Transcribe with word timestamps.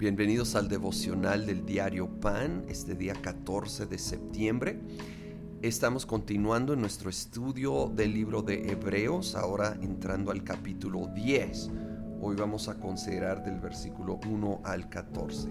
Bienvenidos 0.00 0.54
al 0.54 0.68
devocional 0.68 1.44
del 1.44 1.66
diario 1.66 2.08
Pan, 2.08 2.64
este 2.68 2.94
día 2.94 3.12
14 3.12 3.84
de 3.84 3.98
septiembre. 3.98 4.80
Estamos 5.60 6.06
continuando 6.06 6.72
en 6.72 6.80
nuestro 6.80 7.10
estudio 7.10 7.92
del 7.94 8.14
libro 8.14 8.40
de 8.40 8.70
Hebreos, 8.72 9.34
ahora 9.34 9.76
entrando 9.82 10.30
al 10.30 10.42
capítulo 10.42 11.08
10. 11.14 11.70
Hoy 12.18 12.34
vamos 12.34 12.68
a 12.68 12.80
considerar 12.80 13.44
del 13.44 13.60
versículo 13.60 14.18
1 14.26 14.62
al 14.64 14.88
14. 14.88 15.50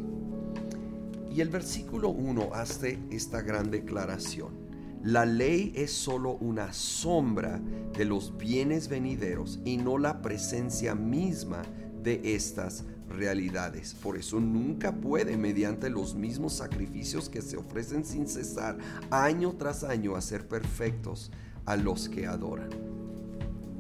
Y 1.31 1.41
el 1.41 1.50
versículo 1.50 2.09
1 2.09 2.50
hace 2.52 2.97
esta 3.11 3.43
gran 3.43 3.70
declaración. 3.70 4.68
La 5.04 5.27
ley 5.27 5.73
es 5.75 5.91
solo 5.91 6.38
una 6.38 6.73
sombra 6.73 7.61
de 7.95 8.04
los 8.04 8.36
bienes 8.36 8.88
venideros 8.88 9.59
y 9.63 9.77
no 9.77 10.00
la 10.00 10.23
presencia 10.23 10.95
misma 10.95 11.61
de 12.03 12.35
estas 12.35 12.85
realidades. 13.09 13.94
Por 13.94 14.17
eso 14.17 14.39
nunca 14.39 14.91
puede, 14.94 15.38
mediante 15.38 15.89
los 15.89 16.16
mismos 16.16 16.53
sacrificios 16.53 17.30
que 17.30 17.41
se 17.41 17.58
ofrecen 17.58 18.05
sin 18.05 18.27
cesar, 18.27 18.77
año 19.09 19.53
tras 19.58 19.84
año, 19.84 20.16
hacer 20.16 20.48
perfectos 20.48 21.31
a 21.66 21.75
los 21.75 22.09
que 22.09 22.27
adoran. 22.27 22.70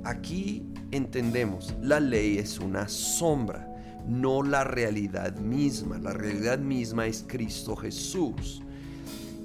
Aquí 0.03 0.65
entendemos, 0.91 1.73
la 1.81 1.99
ley 1.99 2.37
es 2.37 2.59
una 2.59 2.87
sombra, 2.87 3.67
no 4.07 4.41
la 4.43 4.63
realidad 4.63 5.37
misma. 5.37 5.99
La 5.99 6.13
realidad 6.13 6.59
misma 6.59 7.05
es 7.05 7.23
Cristo 7.27 7.75
Jesús. 7.75 8.61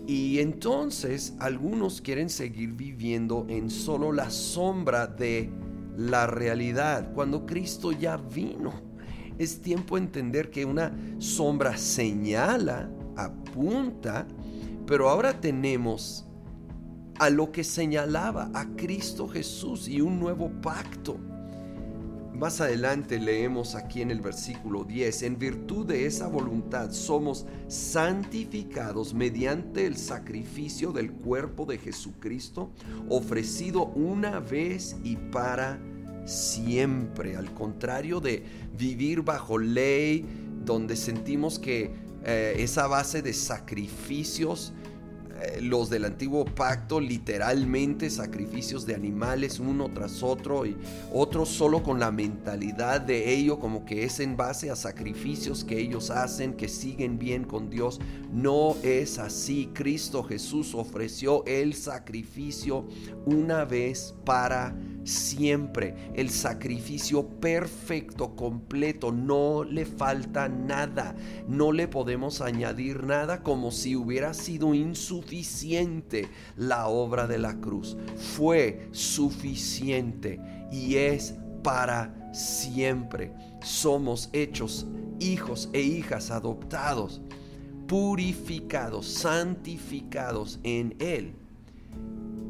Y 0.06 0.38
entonces 0.38 1.34
algunos 1.38 2.00
quieren 2.00 2.28
seguir 2.28 2.72
viviendo 2.72 3.46
en 3.48 3.70
solo 3.70 4.12
la 4.12 4.30
sombra 4.30 5.06
de 5.06 5.50
la 5.96 6.26
realidad, 6.26 7.12
cuando 7.14 7.46
Cristo 7.46 7.92
ya 7.92 8.16
vino 8.16 8.72
es 9.38 9.60
tiempo 9.60 9.96
de 9.96 10.02
entender 10.02 10.50
que 10.50 10.64
una 10.64 10.92
sombra 11.18 11.76
señala, 11.76 12.90
apunta, 13.16 14.26
pero 14.86 15.08
ahora 15.08 15.40
tenemos 15.40 16.26
a 17.18 17.30
lo 17.30 17.50
que 17.52 17.64
señalaba 17.64 18.50
a 18.54 18.66
Cristo 18.76 19.28
Jesús 19.28 19.88
y 19.88 20.00
un 20.00 20.18
nuevo 20.18 20.50
pacto. 20.60 21.18
Más 22.34 22.60
adelante 22.60 23.20
leemos 23.20 23.76
aquí 23.76 24.02
en 24.02 24.10
el 24.10 24.20
versículo 24.20 24.82
10, 24.82 25.22
en 25.22 25.38
virtud 25.38 25.86
de 25.86 26.06
esa 26.06 26.26
voluntad 26.26 26.90
somos 26.90 27.46
santificados 27.68 29.14
mediante 29.14 29.86
el 29.86 29.96
sacrificio 29.96 30.90
del 30.90 31.12
cuerpo 31.12 31.64
de 31.64 31.78
Jesucristo, 31.78 32.72
ofrecido 33.08 33.86
una 33.86 34.40
vez 34.40 34.96
y 35.04 35.14
para 35.14 35.78
siempre, 36.24 37.36
al 37.36 37.54
contrario 37.54 38.18
de 38.18 38.42
vivir 38.76 39.22
bajo 39.22 39.56
ley, 39.56 40.26
donde 40.64 40.96
sentimos 40.96 41.60
que 41.60 41.92
eh, 42.24 42.56
esa 42.58 42.88
base 42.88 43.22
de 43.22 43.32
sacrificios 43.32 44.72
los 45.60 45.90
del 45.90 46.04
antiguo 46.04 46.44
pacto, 46.44 47.00
literalmente 47.00 48.10
sacrificios 48.10 48.86
de 48.86 48.94
animales 48.94 49.60
uno 49.60 49.90
tras 49.92 50.22
otro 50.22 50.66
y 50.66 50.76
otros 51.12 51.48
solo 51.48 51.82
con 51.82 52.00
la 52.00 52.10
mentalidad 52.10 53.00
de 53.00 53.32
ello 53.34 53.58
como 53.58 53.84
que 53.84 54.04
es 54.04 54.20
en 54.20 54.36
base 54.36 54.70
a 54.70 54.76
sacrificios 54.76 55.64
que 55.64 55.78
ellos 55.78 56.10
hacen, 56.10 56.54
que 56.54 56.68
siguen 56.68 57.18
bien 57.18 57.44
con 57.44 57.70
Dios. 57.70 58.00
No 58.32 58.76
es 58.82 59.18
así. 59.18 59.70
Cristo 59.72 60.22
Jesús 60.22 60.74
ofreció 60.74 61.44
el 61.46 61.74
sacrificio 61.74 62.86
una 63.26 63.64
vez 63.64 64.14
para 64.24 64.74
siempre. 65.04 65.94
El 66.14 66.30
sacrificio 66.30 67.26
perfecto, 67.40 68.34
completo, 68.34 69.12
no 69.12 69.64
le 69.64 69.84
falta 69.84 70.48
nada. 70.48 71.14
No 71.48 71.72
le 71.72 71.88
podemos 71.88 72.40
añadir 72.40 73.04
nada 73.04 73.42
como 73.42 73.70
si 73.70 73.96
hubiera 73.96 74.34
sido 74.34 74.74
insuficiente 74.74 76.28
la 76.56 76.88
obra 76.88 77.26
de 77.26 77.38
la 77.38 77.60
cruz. 77.60 77.96
Fue 78.16 78.88
suficiente 78.92 80.40
y 80.72 80.96
es 80.96 81.34
para 81.62 82.32
siempre. 82.32 83.32
Somos 83.62 84.30
hechos 84.32 84.86
hijos 85.20 85.68
e 85.72 85.80
hijas 85.80 86.30
adoptados, 86.30 87.20
purificados, 87.86 89.06
santificados 89.06 90.58
en 90.64 90.96
Él 90.98 91.36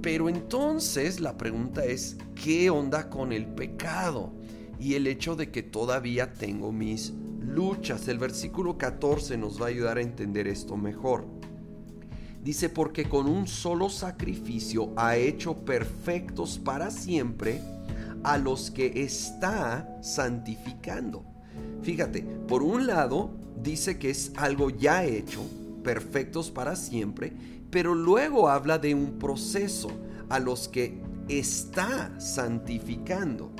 pero 0.05 0.29
entonces 0.29 1.19
la 1.19 1.39
pregunta 1.39 1.83
es, 1.83 2.19
¿qué 2.35 2.69
onda 2.69 3.09
con 3.09 3.33
el 3.33 3.47
pecado? 3.47 4.35
Y 4.79 4.97
el 4.97 5.07
hecho 5.07 5.35
de 5.35 5.51
que 5.51 5.63
todavía 5.63 6.35
tengo 6.35 6.73
mis 6.73 7.15
luchas. 7.41 8.07
El 8.09 8.19
versículo 8.19 8.77
14 8.77 9.39
nos 9.39 9.59
va 9.59 9.65
a 9.65 9.69
ayudar 9.71 9.97
a 9.97 10.03
entender 10.03 10.47
esto 10.47 10.77
mejor. 10.77 11.25
Dice, 12.43 12.69
porque 12.69 13.09
con 13.09 13.27
un 13.27 13.49
solo 13.49 13.89
sacrificio 13.89 14.93
ha 14.97 15.17
hecho 15.17 15.65
perfectos 15.65 16.59
para 16.59 16.91
siempre 16.91 17.63
a 18.25 18.37
los 18.37 18.71
que 18.71 19.05
está 19.05 19.99
santificando. 20.03 21.25
Fíjate, 21.81 22.21
por 22.47 22.63
un 22.63 22.87
lado 22.87 23.31
dice 23.63 23.99
que 23.99 24.11
es 24.11 24.33
algo 24.37 24.69
ya 24.69 25.07
hecho, 25.07 25.41
perfectos 25.83 26.51
para 26.51 26.77
siempre, 26.77 27.33
pero 27.75 27.93
luego 27.93 28.49
habla 28.49 28.79
de 28.79 28.95
un 28.95 29.19
proceso 29.19 29.89
a 30.29 30.39
los 30.39 30.69
que 30.69 31.03
está 31.27 32.15
santificando. 32.21 33.51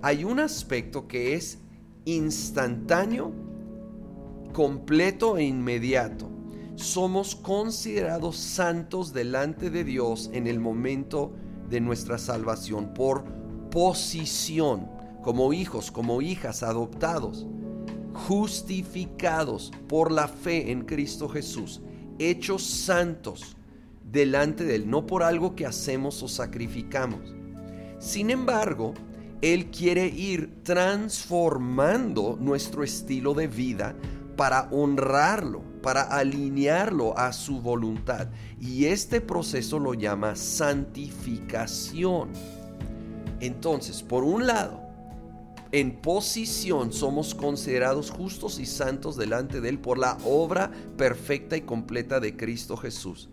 Hay 0.00 0.22
un 0.22 0.38
aspecto 0.38 1.08
que 1.08 1.34
es 1.34 1.58
instantáneo, 2.04 3.32
completo 4.52 5.38
e 5.38 5.42
inmediato. 5.42 6.30
Somos 6.76 7.34
considerados 7.34 8.36
santos 8.36 9.12
delante 9.12 9.70
de 9.70 9.82
Dios 9.82 10.30
en 10.32 10.46
el 10.46 10.60
momento 10.60 11.32
de 11.68 11.80
nuestra 11.80 12.16
salvación 12.16 12.94
por 12.94 13.24
posición, 13.72 14.88
como 15.20 15.52
hijos, 15.52 15.90
como 15.90 16.22
hijas 16.22 16.62
adoptados, 16.62 17.44
justificados 18.28 19.72
por 19.88 20.12
la 20.12 20.28
fe 20.28 20.70
en 20.70 20.84
Cristo 20.84 21.28
Jesús 21.28 21.82
hechos 22.18 22.62
santos 22.64 23.56
delante 24.10 24.64
de 24.64 24.76
Él, 24.76 24.88
no 24.88 25.06
por 25.06 25.22
algo 25.22 25.54
que 25.54 25.66
hacemos 25.66 26.22
o 26.22 26.28
sacrificamos. 26.28 27.34
Sin 27.98 28.30
embargo, 28.30 28.94
Él 29.42 29.70
quiere 29.70 30.06
ir 30.06 30.62
transformando 30.62 32.38
nuestro 32.40 32.82
estilo 32.84 33.34
de 33.34 33.48
vida 33.48 33.94
para 34.36 34.68
honrarlo, 34.70 35.62
para 35.82 36.02
alinearlo 36.02 37.18
a 37.18 37.32
su 37.32 37.60
voluntad. 37.60 38.28
Y 38.60 38.86
este 38.86 39.20
proceso 39.20 39.78
lo 39.78 39.94
llama 39.94 40.36
santificación. 40.36 42.30
Entonces, 43.40 44.02
por 44.02 44.24
un 44.24 44.46
lado, 44.46 44.87
en 45.72 46.00
posición 46.00 46.92
somos 46.92 47.34
considerados 47.34 48.10
justos 48.10 48.58
y 48.58 48.66
santos 48.66 49.16
delante 49.16 49.60
de 49.60 49.68
Él 49.68 49.78
por 49.78 49.98
la 49.98 50.16
obra 50.24 50.70
perfecta 50.96 51.56
y 51.56 51.62
completa 51.62 52.20
de 52.20 52.36
Cristo 52.36 52.76
Jesús. 52.76 53.28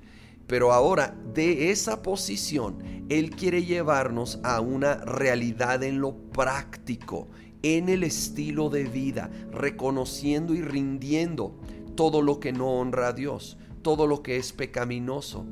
Pero 0.48 0.74
ahora 0.74 1.16
de 1.34 1.72
esa 1.72 2.02
posición 2.02 3.06
Él 3.10 3.32
quiere 3.32 3.64
llevarnos 3.64 4.40
a 4.44 4.60
una 4.60 4.96
realidad 4.96 5.84
en 5.84 6.00
lo 6.02 6.16
práctico, 6.16 7.30
en 7.64 7.90
el 7.90 8.04
estilo 8.04 8.70
de 8.70 8.84
vida, 8.84 9.32
reconociendo 9.52 10.54
y 10.54 10.62
rindiendo 10.62 11.58
todo 11.96 12.22
lo 12.22 12.40
que 12.40 12.52
no 12.52 12.68
honra 12.74 13.08
a 13.08 13.14
Dios, 13.14 13.58
todo 13.82 14.08
lo 14.08 14.22
que 14.22 14.38
es 14.38 14.52
pecaminoso, 14.52 15.46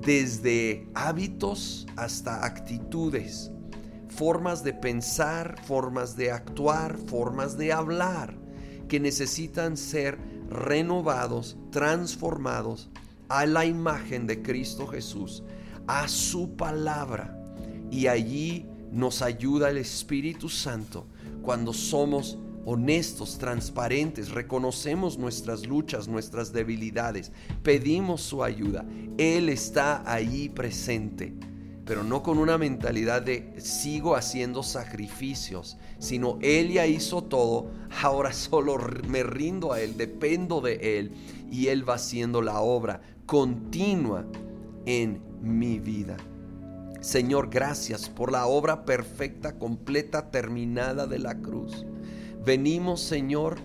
desde 0.00 0.86
hábitos 0.94 1.86
hasta 1.96 2.44
actitudes 2.44 3.50
formas 4.16 4.62
de 4.62 4.72
pensar, 4.72 5.60
formas 5.64 6.16
de 6.16 6.30
actuar, 6.30 6.96
formas 6.96 7.58
de 7.58 7.72
hablar, 7.72 8.36
que 8.88 9.00
necesitan 9.00 9.76
ser 9.76 10.18
renovados, 10.48 11.56
transformados 11.70 12.90
a 13.28 13.46
la 13.46 13.64
imagen 13.64 14.26
de 14.26 14.42
Cristo 14.42 14.86
Jesús, 14.86 15.42
a 15.86 16.06
su 16.08 16.56
palabra. 16.56 17.36
Y 17.90 18.06
allí 18.06 18.66
nos 18.92 19.22
ayuda 19.22 19.70
el 19.70 19.78
Espíritu 19.78 20.48
Santo 20.48 21.06
cuando 21.42 21.72
somos 21.72 22.38
honestos, 22.64 23.38
transparentes, 23.38 24.30
reconocemos 24.30 25.18
nuestras 25.18 25.66
luchas, 25.66 26.08
nuestras 26.08 26.52
debilidades, 26.52 27.32
pedimos 27.62 28.22
su 28.22 28.42
ayuda. 28.42 28.86
Él 29.18 29.48
está 29.48 30.02
allí 30.10 30.48
presente 30.48 31.34
pero 31.84 32.02
no 32.02 32.22
con 32.22 32.38
una 32.38 32.58
mentalidad 32.58 33.22
de 33.22 33.54
sigo 33.58 34.16
haciendo 34.16 34.62
sacrificios, 34.62 35.76
sino 35.98 36.38
Él 36.40 36.72
ya 36.72 36.86
hizo 36.86 37.24
todo, 37.24 37.70
ahora 38.02 38.32
solo 38.32 38.78
me 39.08 39.22
rindo 39.22 39.72
a 39.72 39.80
Él, 39.80 39.96
dependo 39.96 40.60
de 40.60 40.98
Él 40.98 41.12
y 41.50 41.68
Él 41.68 41.88
va 41.88 41.94
haciendo 41.94 42.42
la 42.42 42.60
obra 42.60 43.00
continua 43.26 44.26
en 44.86 45.20
mi 45.40 45.78
vida. 45.78 46.16
Señor, 47.00 47.50
gracias 47.50 48.08
por 48.08 48.32
la 48.32 48.46
obra 48.46 48.84
perfecta, 48.84 49.58
completa, 49.58 50.30
terminada 50.30 51.06
de 51.06 51.18
la 51.18 51.38
cruz. 51.38 51.84
Venimos, 52.44 53.02
Señor, 53.02 53.58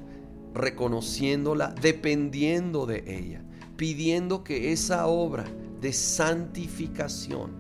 reconociéndola, 0.54 1.74
dependiendo 1.82 2.86
de 2.86 3.04
ella, 3.08 3.44
pidiendo 3.78 4.44
que 4.44 4.74
esa 4.74 5.08
obra 5.08 5.46
de 5.80 5.94
santificación, 5.94 7.59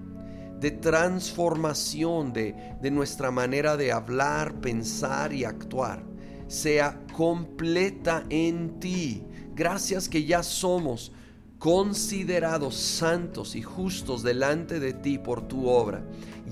de 0.59 0.71
transformación 0.71 2.33
de, 2.33 2.75
de 2.81 2.91
nuestra 2.91 3.31
manera 3.31 3.77
de 3.77 3.91
hablar, 3.91 4.59
pensar 4.61 5.33
y 5.33 5.45
actuar, 5.45 6.03
sea 6.47 6.99
completa 7.15 8.25
en 8.29 8.79
ti. 8.79 9.23
Gracias 9.55 10.09
que 10.09 10.25
ya 10.25 10.43
somos 10.43 11.11
considerados 11.59 12.75
santos 12.75 13.55
y 13.55 13.61
justos 13.61 14.23
delante 14.23 14.79
de 14.79 14.93
ti 14.93 15.17
por 15.17 15.47
tu 15.47 15.67
obra. 15.67 16.03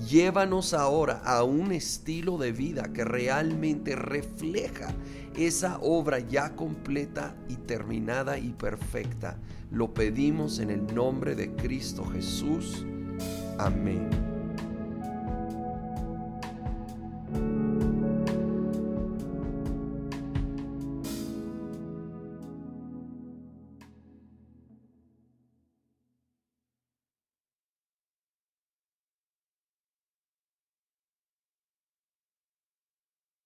Llévanos 0.06 0.74
ahora 0.74 1.22
a 1.24 1.42
un 1.42 1.72
estilo 1.72 2.36
de 2.36 2.52
vida 2.52 2.92
que 2.92 3.04
realmente 3.04 3.96
refleja 3.96 4.94
esa 5.34 5.78
obra 5.80 6.18
ya 6.18 6.54
completa 6.54 7.34
y 7.48 7.56
terminada 7.56 8.38
y 8.38 8.52
perfecta. 8.52 9.38
Lo 9.70 9.94
pedimos 9.94 10.58
en 10.58 10.70
el 10.70 10.94
nombre 10.94 11.34
de 11.34 11.56
Cristo 11.56 12.04
Jesús. 12.04 12.84
Amém. 13.58 14.27